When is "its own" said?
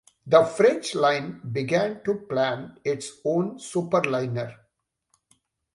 2.83-3.59